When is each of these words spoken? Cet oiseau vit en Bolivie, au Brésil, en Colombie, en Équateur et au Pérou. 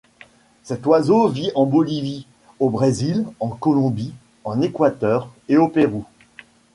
Cet 0.63 0.87
oiseau 0.87 1.27
vit 1.27 1.51
en 1.53 1.67
Bolivie, 1.67 2.25
au 2.59 2.71
Brésil, 2.71 3.27
en 3.39 3.49
Colombie, 3.49 4.15
en 4.45 4.59
Équateur 4.59 5.29
et 5.47 5.57
au 5.57 5.67
Pérou. 5.67 6.05